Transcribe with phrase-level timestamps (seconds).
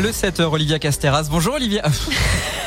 [0.00, 1.28] Le 7h, Olivia Casteras.
[1.28, 1.82] Bonjour Olivia.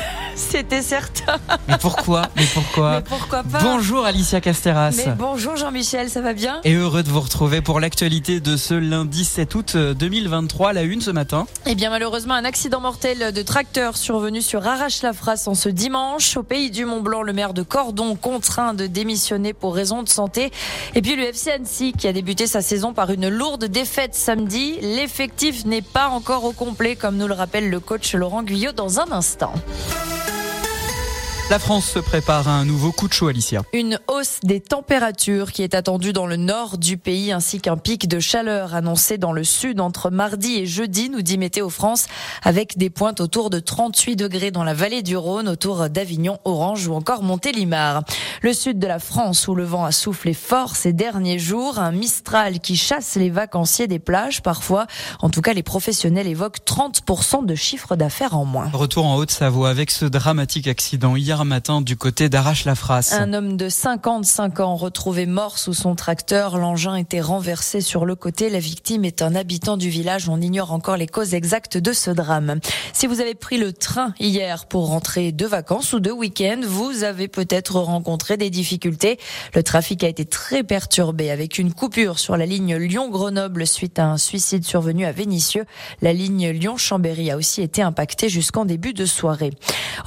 [0.54, 1.38] C'était certain.
[1.66, 2.28] Mais pourquoi?
[2.36, 2.90] Mais pourquoi?
[2.92, 3.58] Mais pourquoi pas?
[3.60, 4.92] Bonjour Alicia Casteras.
[5.04, 6.60] Mais bonjour Jean-Michel, ça va bien?
[6.62, 11.00] Et heureux de vous retrouver pour l'actualité de ce lundi 7 août 2023, la une
[11.00, 11.48] ce matin.
[11.66, 16.36] Eh bien malheureusement, un accident mortel de tracteur survenu sur Arrache-la-Frasse en ce dimanche.
[16.36, 20.52] Au pays du Mont-Blanc, le maire de Cordon contraint de démissionner pour raison de santé.
[20.94, 24.76] Et puis le FC Annecy qui a débuté sa saison par une lourde défaite samedi.
[24.82, 29.00] L'effectif n'est pas encore au complet, comme nous le rappelle le coach Laurent Guyot dans
[29.00, 29.52] un instant.
[31.50, 33.64] La France se prépare à un nouveau coup de chaud, Alicia.
[33.74, 38.08] Une hausse des températures qui est attendue dans le nord du pays ainsi qu'un pic
[38.08, 42.06] de chaleur annoncé dans le sud entre mardi et jeudi, nous dit Météo France,
[42.42, 46.86] avec des pointes autour de 38 degrés dans la vallée du Rhône, autour d'Avignon, Orange
[46.86, 48.04] ou encore Montélimar.
[48.40, 51.92] Le sud de la France où le vent a soufflé fort ces derniers jours, un
[51.92, 54.86] Mistral qui chasse les vacanciers des plages parfois.
[55.20, 58.70] En tout cas, les professionnels évoquent 30% de chiffre d'affaires en moins.
[58.72, 63.12] Retour en Haute-Savoie avec ce dramatique accident hier matin du côté d'Arrache-la-Frasse.
[63.14, 66.56] Un homme de 55 ans retrouvé mort sous son tracteur.
[66.56, 68.48] L'engin était renversé sur le côté.
[68.50, 70.28] La victime est un habitant du village.
[70.28, 72.60] On ignore encore les causes exactes de ce drame.
[72.92, 77.02] Si vous avez pris le train hier pour rentrer de vacances ou de week-end, vous
[77.02, 79.18] avez peut-être rencontré des difficultés.
[79.54, 84.04] Le trafic a été très perturbé avec une coupure sur la ligne Lyon-Grenoble suite à
[84.04, 85.64] un suicide survenu à Vénissieux.
[86.02, 89.50] La ligne Lyon-Chambéry a aussi été impactée jusqu'en début de soirée.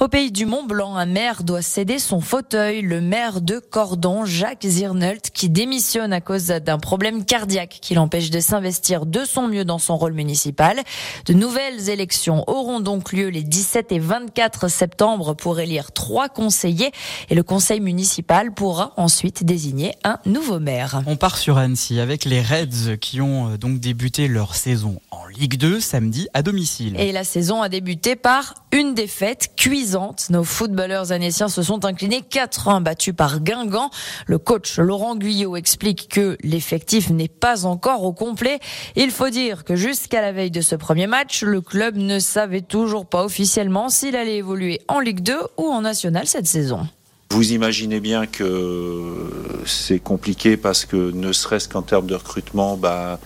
[0.00, 2.80] Au pays du Mont Blanc, un maire doit céder son fauteuil.
[2.80, 8.30] Le maire de Cordon, Jacques Zirnelt, qui démissionne à cause d'un problème cardiaque qui l'empêche
[8.30, 10.80] de s'investir de son mieux dans son rôle municipal.
[11.26, 16.92] De nouvelles élections auront donc lieu les 17 et 24 septembre pour élire trois conseillers
[17.30, 21.02] et le conseil municipal pourra ensuite désigner un nouveau maire.
[21.06, 25.26] On part sur Annecy avec les Reds qui ont euh, donc débuté leur saison en
[25.26, 26.94] Ligue 2 samedi à domicile.
[26.96, 30.28] Et la saison a débuté par une défaite cuisante.
[30.30, 33.90] Nos footballeurs annéciens se sont inclinés 4-1 battus par Guingamp.
[34.26, 38.60] Le coach Laurent Guyot explique que l'effectif n'est pas encore au complet.
[38.96, 42.62] Il faut dire que jusqu'à la veille de ce premier match, le club ne savait
[42.62, 46.86] toujours pas officiellement s'il allait évoluer en Ligue 2 ou en National cette saison.
[47.30, 53.20] Vous imaginez bien que c'est compliqué parce que ne serait-ce qu'en termes de recrutement, bah,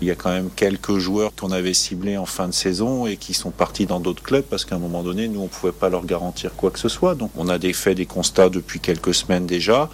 [0.00, 3.16] il y a quand même quelques joueurs qu'on avait ciblés en fin de saison et
[3.16, 5.72] qui sont partis dans d'autres clubs parce qu'à un moment donné, nous, on ne pouvait
[5.72, 7.14] pas leur garantir quoi que ce soit.
[7.14, 9.88] Donc on a des, fait des constats depuis quelques semaines déjà.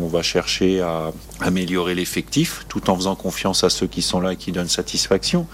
[0.00, 4.34] On va chercher à améliorer l'effectif tout en faisant confiance à ceux qui sont là
[4.34, 5.46] et qui donnent satisfaction.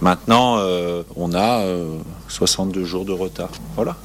[0.00, 3.50] Maintenant, euh, on a euh, 62 jours de retard.
[3.74, 3.96] Voilà.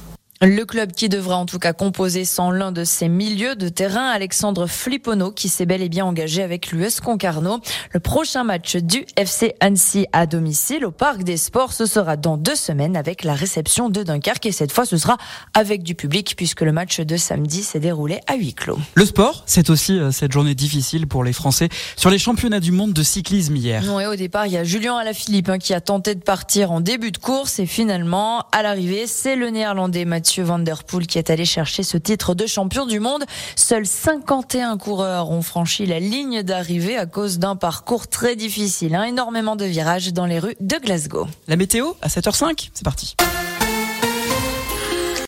[0.42, 4.08] Le club qui devra en tout cas composer sans l'un de ses milieux de terrain,
[4.08, 7.60] Alexandre Flippono, qui s'est bel et bien engagé avec l'US Concarneau.
[7.92, 12.38] Le prochain match du FC Annecy à domicile au Parc des Sports, ce sera dans
[12.38, 15.18] deux semaines avec la réception de Dunkerque et cette fois ce sera
[15.52, 18.78] avec du public puisque le match de samedi s'est déroulé à huis clos.
[18.94, 21.68] Le sport, c'est aussi euh, cette journée difficile pour les Français
[21.98, 23.84] sur les championnats du monde de cyclisme hier.
[23.94, 26.80] Oui, au départ, il y a Julien Alaphilippe hein, qui a tenté de partir en
[26.80, 31.08] début de course et finalement, à l'arrivée, c'est le néerlandais Mathieu Mathieu Van Der Poel
[31.08, 33.24] qui est allé chercher ce titre de champion du monde.
[33.56, 38.94] Seuls 51 coureurs ont franchi la ligne d'arrivée à cause d'un parcours très difficile.
[38.94, 39.02] Hein.
[39.02, 41.26] Énormément de virages dans les rues de Glasgow.
[41.48, 43.16] La météo à 7h05, c'est parti.